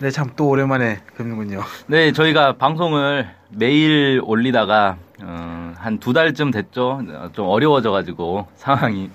[0.00, 1.60] 네, 참 또 오랜만에 뵙는군요.
[1.86, 7.02] 네, 저희가 방송을 매일 올리다가 어, 한두 달쯤 됐죠.
[7.06, 9.10] 어, 좀 어려워져가지고 상황이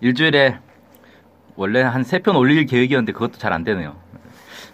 [0.00, 0.58] 일주일에
[1.56, 3.96] 원래 한 세 편 올릴 계획이었는데 그것도 잘 안 되네요.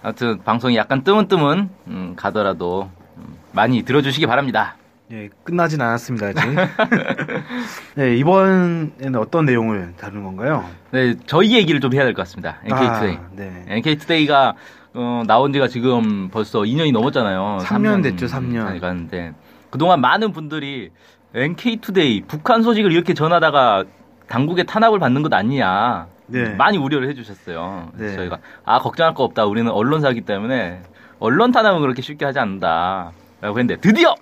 [0.02, 4.76] 아무튼 방송이 약간 뜨문뜨문 음, 가더라도 음, 많이 들어주시기 바랍니다.
[5.12, 6.40] 예, 끝나진 않았습니다 아직.
[7.94, 10.64] 네, 이번에는 어떤 내용을 다루는 건가요?
[10.90, 12.56] 네, 저희 얘기를 좀 해야 될 것 같습니다.
[12.64, 13.16] NK투데이.
[13.16, 13.64] 아, 네.
[13.68, 14.54] NK투데이가
[14.94, 17.58] 어, 나온 지가 지금 벌써 2년이 넘었잖아요.
[17.62, 18.66] 3년 됐죠, 3년.
[18.66, 19.34] 잘 갔는데
[19.70, 20.90] 그동안 많은 분들이
[21.34, 23.84] NK투데이 북한 소식을 이렇게 전하다가
[24.28, 26.06] 당국의 탄압을 받는 것 아니냐.
[26.26, 26.54] 네.
[26.54, 27.90] 많이 우려를 해주셨어요.
[27.96, 28.14] 네.
[28.14, 29.44] 저희가 아 걱정할 거 없다.
[29.44, 30.82] 우리는 언론사기 때문에
[31.18, 33.12] 언론 탄압은 그렇게 쉽게 하지 않는다.
[33.40, 34.14] 라고 했는데 드디어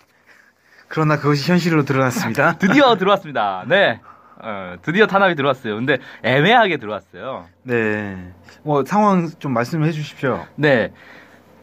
[0.88, 2.54] 그러나 그것이 현실로 드러났습니다.
[2.58, 3.64] 드디어 들어왔습니다.
[3.68, 4.00] 네.
[4.42, 5.76] 어, 드디어 탄압이 들어왔어요.
[5.76, 7.46] 근데 애매하게 들어왔어요.
[7.62, 8.32] 네.
[8.64, 10.44] 뭐 상황 좀 말씀해 주십시오.
[10.56, 10.92] 네.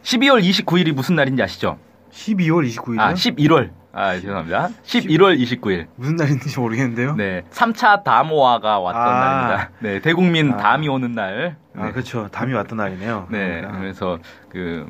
[0.02, 1.78] 12월 29일이 무슨 날인지 아시죠?
[2.10, 3.00] 12월 29일이요?
[3.00, 3.70] 아, 11월.
[3.92, 4.68] 아, 죄송합니다.
[4.84, 5.86] 11월 29일.
[5.96, 7.16] 무슨 날인지 모르겠는데요.
[7.16, 7.42] 네.
[7.50, 9.20] 3차 담화가 왔던 아.
[9.20, 9.70] 날입니다.
[9.80, 10.00] 네.
[10.00, 10.56] 대국민 아.
[10.56, 11.56] 담이 오는 날.
[11.76, 11.92] 아, 네.
[11.92, 12.28] 그렇죠.
[12.28, 13.28] 담이 왔던 날이네요.
[13.30, 13.60] 네.
[13.60, 13.78] 그러니까.
[13.78, 14.88] 그래서 그,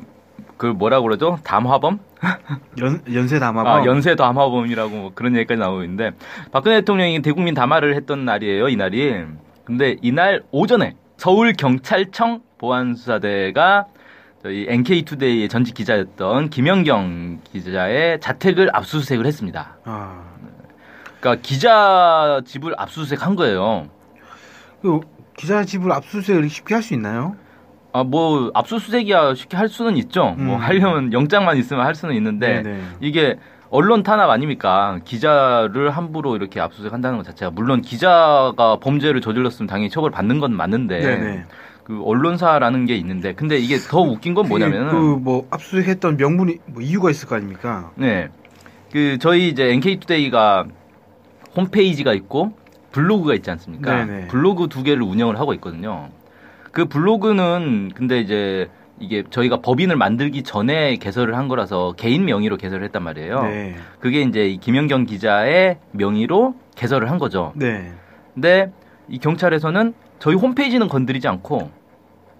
[0.61, 1.39] 그 뭐라고 그러죠?
[1.43, 1.97] 담화범?
[2.83, 6.11] 연, 연세 담화가 아, 연쇄 담화범이라고 뭐 그런 얘기까지 나오고 있는데
[6.51, 9.23] 박근혜 대통령이 대국민 담화를 했던 날이에요, 이 날이.
[9.63, 13.87] 근데 이날 오전에 서울 경찰청 보안수사대가
[14.43, 19.77] 저희 NK투데이의 전직 기자였던 김연경 기자의 자택을 압수수색을 했습니다.
[19.85, 20.21] 아,
[21.19, 23.87] 그러니까 기자 집을 압수수색 한 거예요.
[24.83, 24.99] 그
[25.35, 27.35] 기자 집을 압수수색을 쉽게 할 수 있나요?
[27.93, 30.35] 아, 뭐, 압수수색이야 쉽게 할 수는 있죠.
[30.37, 30.61] 뭐, 음.
[30.61, 32.81] 하려면 영장만 있으면 할 수는 있는데, 네네.
[33.01, 33.37] 이게
[33.69, 34.99] 언론 탄압 아닙니까?
[35.03, 40.55] 기자를 함부로 이렇게 압수수색 한다는 것 자체가, 물론 기자가 범죄를 저질렀으면 당연히 처벌 받는 건
[40.55, 41.45] 맞는데, 네네.
[41.83, 46.81] 그 언론사라는 게 있는데, 근데 이게 더 웃긴 건 뭐냐면은, 그 뭐 압수수색했던 명분이 뭐
[46.81, 47.91] 이유가 있을 거 아닙니까?
[47.95, 48.29] 네.
[48.91, 50.65] 그, 저희 이제 NK투데이가
[51.57, 52.53] 홈페이지가 있고,
[52.91, 54.05] 블로그가 있지 않습니까?
[54.05, 54.27] 네네.
[54.27, 56.09] 블로그 두 개를 운영을 하고 있거든요.
[56.71, 62.83] 그 블로그는 근데 이제 이게 저희가 법인을 만들기 전에 개설을 한 거라서 개인 명의로 개설을
[62.85, 63.43] 했단 말이에요.
[63.43, 63.75] 네.
[63.99, 67.51] 그게 이제 이 김연경 기자의 명의로 개설을 한 거죠.
[67.55, 67.91] 네.
[68.33, 68.71] 근데
[69.09, 71.71] 이 경찰에서는 저희 홈페이지는 건드리지 않고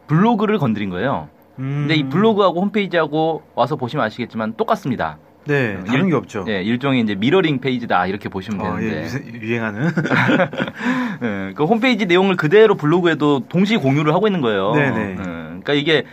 [0.08, 1.30] 블로그를 건드린 거예요.
[1.58, 1.88] 음.
[1.88, 5.18] 근데 이 블로그하고 홈페이지하고 와서 보시면 아시겠지만 똑같습니다.
[5.46, 6.46] 네, 다른 일- 게 없죠.
[6.48, 9.90] 예, 일종의 이제 미러링 페이지다 이렇게 보시면 어, 예, 되는데 유세- 유행하는.
[11.24, 14.74] 예, 그 홈페이지 내용을 그대로 블로그에도 동시 공유를 하고 있는 거예요.
[14.76, 15.12] 네 네.
[15.12, 16.04] 예, 그러니까 이게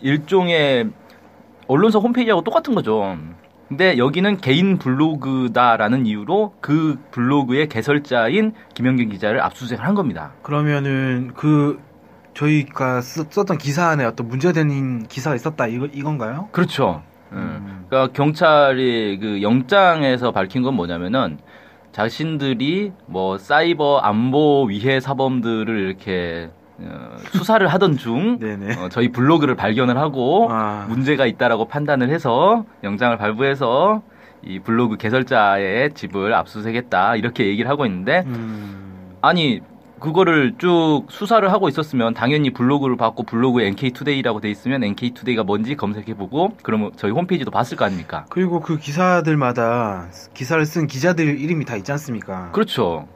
[0.00, 0.90] 일종의
[1.66, 3.16] 언론사 홈페이지하고 똑같은 거죠.
[3.68, 10.32] 근데 여기는 개인 블로그다라는 이유로 그 블로그의 개설자인 김영경 기자를 압수수색을 한 겁니다.
[10.42, 11.78] 그러면은 그
[12.34, 16.48] 저희가 쓰- 썼던 기사 안에 어떤 문제가 되는 기사가 있었다 이거 이건가요?
[16.50, 17.02] 그렇죠.
[17.32, 17.36] 예.
[17.36, 17.84] 음.
[17.88, 21.38] 그러니까 경찰이 그 영장에서 밝힌 건 뭐냐면은
[21.92, 28.38] 자신들이 뭐 사이버 안보 위해 사범들을 이렇게 어, 수사를 하던 중.
[28.78, 30.86] 어, 저희 블로그를 발견을 하고 아.
[30.88, 34.02] 문제가 있다라고 판단을 해서 영장을 발부해서
[34.42, 39.16] 이 블로그 개설자의 집을 압수수색했다 이렇게 얘기를 하고 있는데 음.
[39.20, 39.60] 아니
[40.00, 46.56] 그거를 쭉 수사를 하고 있었으면 당연히 블로그를 받고 블로그에 NK투데이라고 돼 있으면 NK투데이가 뭔지 검색해보고
[46.62, 48.24] 그러면 저희 홈페이지도 봤을 거 아닙니까?
[48.30, 52.50] 그리고 그 기사들마다 기사를 쓴 기자들 이름이 다 있지 않습니까?
[52.52, 53.06] 그렇죠.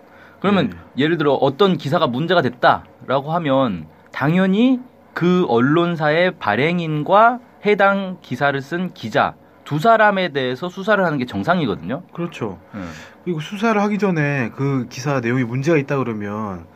[0.41, 1.05] 그러면 네.
[1.05, 4.79] 예를 들어 어떤 기사가 문제가 됐다라고 하면 당연히
[5.15, 9.35] 그 언론사의 발행인과 해당 기사를 쓴 기자
[9.65, 12.03] 두 사람에 대해서 수사를 하는 게 정상이거든요.
[12.13, 12.59] 그렇죠.
[12.75, 12.91] 음.
[13.25, 16.67] 그리고 수사를 하기 전에 그 기사 내용이 문제가 있다 그러면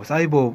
[0.00, 0.54] 뭐 사이버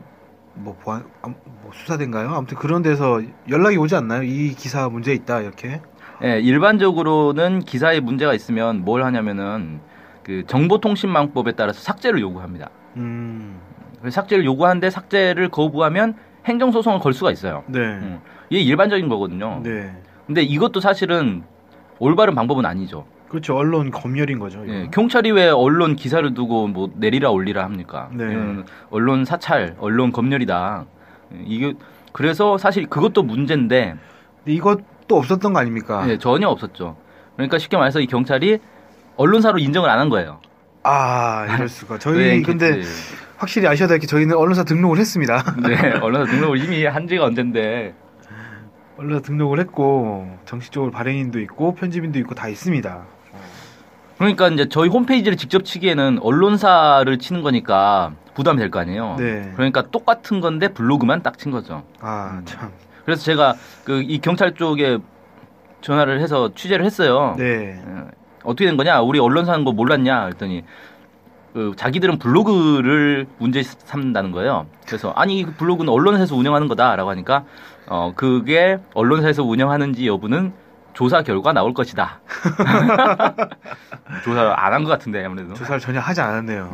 [0.56, 2.30] 뭐 보안 아, 뭐 수사대인가요?
[2.30, 4.24] 아무튼 그런 데서 연락이 오지 않나요?
[4.24, 5.82] 이 기사 문제 있다 이렇게.
[6.24, 9.82] 예, 일반적으로는 기사에 문제가 있으면 뭘 하냐면은
[10.24, 12.72] 그 정보통신망법에 따라서 삭제를 요구합니다.
[12.96, 13.60] 음.
[14.00, 16.16] 그래서 삭제를 요구하는데 삭제를 거부하면
[16.46, 17.64] 행정소송을 걸 수가 있어요.
[17.68, 17.80] 네.
[17.80, 18.22] 음.
[18.50, 19.62] 이게 일반적인 거거든요.
[19.62, 19.96] 네.
[20.26, 21.44] 근데 이것도 사실은
[22.00, 23.06] 올바른 방법은 아니죠.
[23.30, 23.56] 그렇죠.
[23.56, 24.64] 언론 검열인 거죠.
[24.64, 24.74] 이거.
[24.74, 28.10] 예, 경찰이 왜 언론 기사를 두고 뭐 내리라 올리라 합니까?
[28.14, 28.26] 네.
[28.26, 30.86] 이건 언론 사찰, 언론 검열이다.
[31.34, 31.74] 예, 이게
[32.14, 33.96] 그래서 사실 그것도 문제인데
[34.44, 36.06] 근데 이것 또 없었던 거 아닙니까?
[36.06, 36.96] 네, 전혀 없었죠.
[37.36, 38.60] 그러니까 쉽게 말해서 이 경찰이
[39.18, 40.40] 언론사로 인정을 안 한 거예요.
[40.84, 41.98] 아 이럴 수가.
[41.98, 42.88] 저희 왜 근데 NKT.
[43.38, 45.44] 확실히 아셔야 될 게 저희는 언론사 등록을 했습니다.
[45.68, 47.94] 네, 언론사 등록을 이미 한 지가 언젠데
[48.98, 53.06] 언론사 등록을 했고 정식적으로 발행인도 있고 편집인도 있고 다 있습니다.
[54.18, 59.16] 그러니까 이제 저희 홈페이지를 직접 치기에는 언론사를 치는 거니까 부담이 될 거 아니에요.
[59.20, 59.52] 네.
[59.56, 61.84] 그러니까 똑같은 건데 블로그만 딱 친 거죠.
[62.00, 62.72] 아 참.
[63.06, 65.00] 그래서 제가 그 이 경찰 쪽에
[65.82, 67.36] 전화를 해서 취재를 했어요.
[67.38, 67.80] 네.
[67.86, 68.08] 어,
[68.44, 69.02] 어떻게 된 거냐?
[69.02, 70.24] 우리 언론사 하는 거 몰랐냐?
[70.26, 70.64] 그랬더니
[71.54, 74.66] 그 자기들은 블로그를 문제 삼는다는 거예요.
[74.88, 77.46] 그래서 아니 그 블로그는 언론사에서 운영하는 거다라고 하니까
[77.88, 80.54] 어 그게 언론사에서 운영하는지 여부는
[80.96, 82.20] 조사 결과 나올 것이다.
[84.24, 85.54] 조사 안한 것 같은데 아무래도.
[85.54, 86.72] 조사를 전혀 하지 않았네요.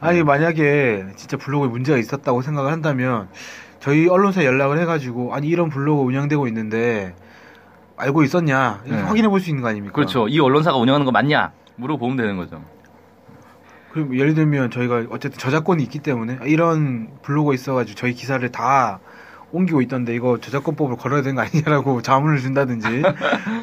[0.00, 3.28] 아니 만약에 진짜 블로그에 문제가 있었다고 생각을 한다면
[3.80, 7.14] 저희 언론사에 연락을 해가지고 아니 이런 블로그 운영되고 있는데
[7.96, 9.00] 알고 있었냐 네.
[9.02, 9.94] 확인해 볼 수 있는 거 아닙니까?
[9.94, 10.28] 그렇죠.
[10.28, 11.52] 이 언론사가 운영하는 거 맞냐?
[11.76, 12.62] 물어보면 되는 거죠.
[13.92, 19.00] 그럼 예를 들면 저희가 어쨌든 저작권이 있기 때문에 아, 이런 블로그 있어가지고 저희 기사를 다
[19.56, 23.02] 옮기고 있던데 이거 저작권법을 걸어야 되는 거 아니냐라고 자문을 준다든지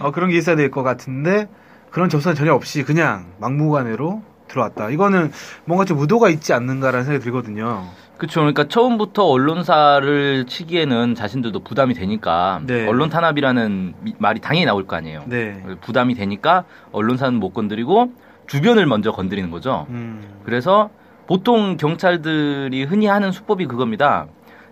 [0.01, 1.48] 어, 그런 게 있어야 될 것 같은데
[1.92, 4.90] 그런 접수는 전혀 없이 그냥 막무가내로 들어왔다.
[4.90, 5.31] 이거는
[5.66, 7.84] 뭔가 좀 의도가 있지 않는가라는 생각이 들거든요.
[8.18, 8.40] 그렇죠.
[8.40, 12.88] 그러니까 처음부터 언론사를 치기에는 자신들도 부담이 되니까 네.
[12.88, 15.24] 언론 탄압이라는 미- 말이 당연히 나올 거 아니에요.
[15.28, 15.62] 네.
[15.81, 18.12] 부담이 되니까 언론사는 못 건드리고
[18.48, 19.86] 주변을 먼저 건드리는 거죠.
[19.89, 20.22] 음.
[20.46, 20.89] 그래서
[21.28, 24.28] 보통 경찰들이 흔히 하는 수법이 그겁니다.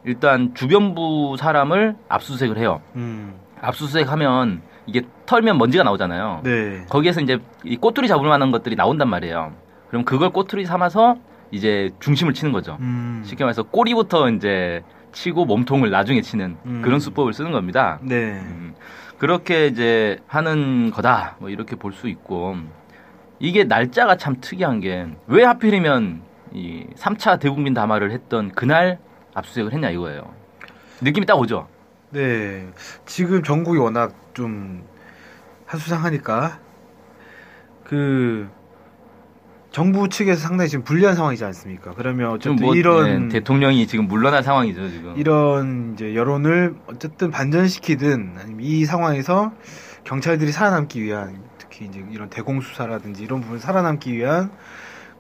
[0.05, 2.81] 일단 주변부 사람을 압수수색을 해요.
[2.95, 3.33] 음.
[3.61, 6.41] 압수수색하면 이게 털면 먼지가 나오잖아요.
[6.43, 6.85] 네.
[6.89, 9.53] 거기에서 이제 이 꼬투리 잡을 만한 것들이 나온단 말이에요.
[9.89, 11.17] 그럼 그걸 꼬투리 삼아서
[11.51, 12.77] 이제 중심을 치는 거죠.
[12.79, 13.21] 음.
[13.25, 16.81] 쉽게 말해서 꼬리부터 이제 치고 몸통을 나중에 치는 음.
[16.83, 17.99] 그런 수법을 쓰는 겁니다.
[18.01, 18.39] 네.
[18.39, 18.73] 음,
[19.17, 21.35] 그렇게 이제 하는 거다.
[21.39, 22.55] 뭐 이렇게 볼 수 있고
[23.39, 26.21] 이게 날짜가 참 특이한 게 왜 하필이면
[26.53, 28.97] 이 3차 대국민 담화를 했던 그날
[29.33, 30.33] 압수수색을 했냐 이거예요.
[31.01, 31.67] 느낌이 딱 오죠.
[32.11, 32.67] 네.
[33.05, 34.83] 지금 전국이 워낙 좀
[35.65, 36.59] 하수상하니까
[37.85, 38.49] 그
[39.71, 41.93] 정부 측에서 상당히 지금 불리한 상황이지 않습니까?
[41.95, 45.13] 그러면 좀 어쨌든 뭐, 이런 네, 대통령이 지금 물러날 상황이죠 지금.
[45.17, 49.53] 이런 이제 여론을 어쨌든 반전시키든 아니면 이 상황에서
[50.03, 54.51] 경찰들이 살아남기 위한 특히 이제 이런 대공 수사라든지 이런 부분 살아남기 위한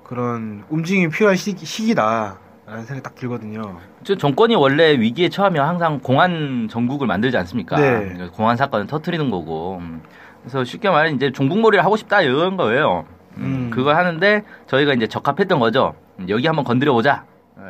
[0.03, 3.79] 그런 움직임이 필요한 시기, 시기다 라는 생각이 딱 들거든요.
[4.03, 7.75] 저 정권이 원래 위기에 처하면 항상 공안 정국을 만들지 않습니까?
[7.77, 8.27] 네.
[8.33, 9.77] 공안 사건을 터트리는 거고.
[9.81, 10.01] 음.
[10.41, 13.05] 그래서 쉽게 말해 이제 종북몰이를 하고 싶다 이런 거예요.
[13.37, 13.69] 음, 음.
[13.71, 15.95] 그걸 하는데 저희가 이제 적합했던 거죠.
[16.19, 17.25] 음, 여기 한번 건드려 보자.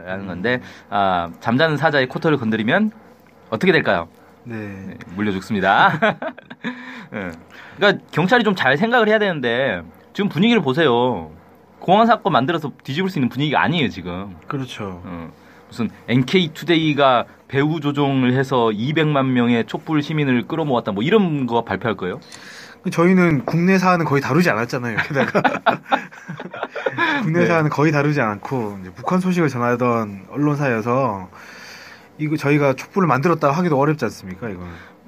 [0.05, 2.91] 라는 건데 아, 잠자는 사자의 코털을 건드리면
[3.49, 4.07] 어떻게 될까요?
[4.45, 4.55] 네.
[4.55, 5.91] 네, 물려 죽습니다.
[7.13, 7.31] 예.
[7.75, 9.81] 그러니까 경찰이 좀 잘 생각을 해야 되는데
[10.13, 11.31] 지금 분위기를 보세요.
[11.81, 14.35] 공안 사건 만들어서 뒤집을 수 있는 분위기가 아니에요 지금.
[14.47, 15.01] 그렇죠.
[15.03, 15.31] 어,
[15.67, 22.19] 무슨 NK투데이가 배후 조종을 해서 200만 명의 촛불 시민을 끌어모았다 뭐 이런 거 발표할 거예요?
[22.89, 24.97] 저희는 국내 사안은 거의 다루지 않았잖아요.
[25.07, 25.41] 게다가
[27.23, 27.45] 국내 네.
[27.45, 31.29] 사안은 거의 다루지 않고 북한 소식을 전하던 언론사여서
[32.17, 34.49] 이거 저희가 촛불을 만들었다 하기도 어렵지 않습니까?
[34.49, 34.63] 이거.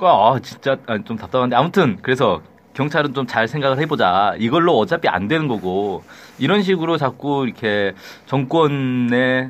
[0.06, 2.42] 아 진짜 아, 좀 답답한데 아무튼 그래서
[2.74, 4.36] 경찰은 좀 잘 생각을 해보자.
[4.38, 6.04] 이걸로 어차피 안 되는 거고
[6.40, 7.94] 이런 식으로 자꾸 이렇게
[8.26, 9.50] 정권의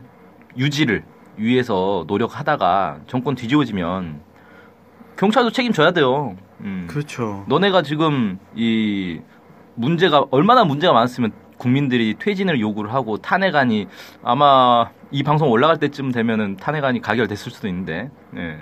[0.58, 1.04] 유지를
[1.38, 4.22] 위해서 노력하다가 정권 뒤집어지면
[5.18, 6.36] 경찰도 책임져야 돼요.
[6.62, 6.86] 음.
[6.90, 7.46] 그렇죠.
[7.48, 9.20] 너네가 지금 이
[9.76, 13.88] 문제가 얼마나 문제가 많았으면 국민들이 퇴진을 요구를 하고 탄핵안이
[14.24, 18.60] 아마 이 방송 올라갈 때쯤 되면은 탄핵안이 가결됐을 수도 있는데 예.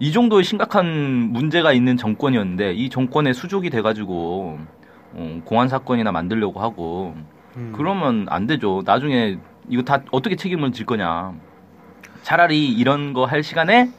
[0.00, 0.86] 이 정도의 심각한
[1.30, 4.58] 문제가 있는 정권이었는데 이 정권의 수족이 돼가지고
[5.12, 7.14] 어, 공안 사건이나 만들려고 하고
[7.56, 7.72] 음.
[7.76, 8.82] 그러면 안 되죠.
[8.84, 9.38] 나중에
[9.68, 11.34] 이거 다 어떻게 책임을 질 거냐.
[12.22, 13.90] 차라리 이런 거 할 시간에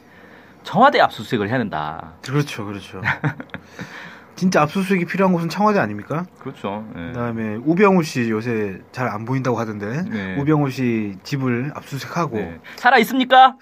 [0.64, 2.14] 청와대 압수수색을 해야 된다.
[2.22, 3.00] 그렇죠, 그렇죠.
[4.34, 6.24] 진짜 압수수색이 필요한 곳은 청와대 아닙니까?
[6.40, 6.84] 그렇죠.
[6.96, 7.08] 예.
[7.12, 10.36] 그다음에 우병우 씨 요새 잘 안 보인다고 하던데 네.
[10.40, 12.60] 우병우 씨 집을 압수수색하고 네.
[12.76, 13.56] 살아 있습니까?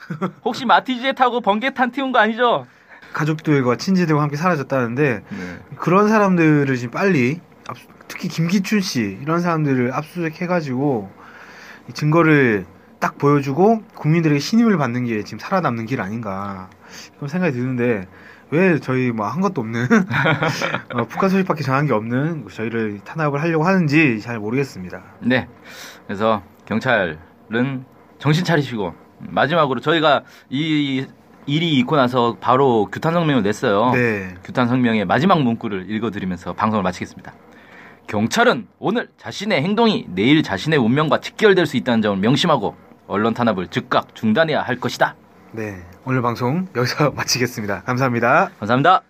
[0.44, 2.66] 혹시 마티즈에 타고 번개탄 튀운 거 아니죠?
[3.12, 5.58] 가족들과 친지들과 함께 사라졌다는데 네.
[5.76, 11.10] 그런 사람들을 지금 빨리 압수- 특히 김기춘 씨 이런 사람들을 압수수색해가지고
[11.88, 12.64] 이 증거를
[13.00, 16.68] 딱 보여주고 국민들에게 신임을 받는 게 지금 살아남는 길 아닌가
[17.16, 18.06] 그런 생각이 드는데
[18.50, 19.86] 왜 저희 뭐 한 것도 없는
[20.94, 25.02] 어, 북한 소식밖에 전한 게 없는 저희를 탄압을 하려고 하는지 잘 모르겠습니다.
[25.20, 25.48] 네.
[26.06, 27.84] 그래서 경찰은
[28.18, 31.06] 정신 차리시고 마지막으로 저희가 이
[31.46, 33.92] 일이 있고 나서 바로 규탄 성명을 냈어요.
[33.92, 34.34] 네.
[34.44, 37.32] 규탄 성명의 마지막 문구를 읽어드리면서 방송을 마치겠습니다.
[38.08, 42.74] 경찰은 오늘 자신의 행동이 내일 자신의 운명과 직결될 수 있다는 점을 명심하고
[43.06, 45.14] 언론 탄압을 즉각 중단해야 할 것이다.
[45.52, 45.82] 네.
[46.04, 47.82] 오늘 방송 여기서 마치겠습니다.
[47.82, 48.50] 감사합니다.
[48.58, 49.02] 감사합니다.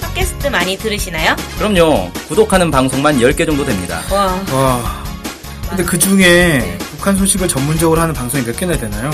[0.00, 1.36] 팟캐스트 많이 들으시나요?
[1.58, 2.10] 그럼요.
[2.28, 4.00] 구독하는 방송만 10개 정도 됩니다.
[4.10, 5.02] 와, 와.
[5.68, 9.10] 근데 그 중에 북한 소식을 전문적으로 하는 방송이 몇 개나 되나요?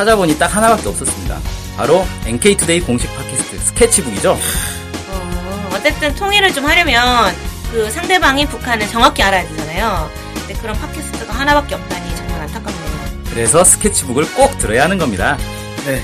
[0.00, 1.38] 찾아보니 딱 하나밖에 없었습니다.
[1.76, 4.32] 바로 NK투데이 공식 팟캐스트 스케치북이죠.
[4.32, 7.34] 어, 어쨌든 통일을 좀 하려면
[7.70, 10.10] 그 상대방이 북한을 정확히 알아야 되잖아요.
[10.34, 13.24] 근데 그런 팟캐스트가 하나밖에 없다니 정말 안타깝네요.
[13.28, 15.36] 그래서 스케치북을 꼭 들어야 하는 겁니다.
[15.84, 16.02] 네.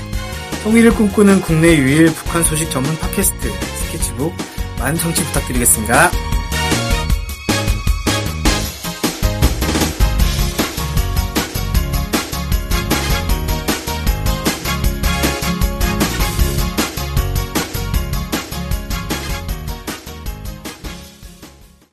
[0.63, 4.35] 통일을 꿈꾸는 국내 유일 북한 소식 전문 팟캐스트 스케치북
[4.77, 6.11] 많은 청취 부탁드리겠습니다.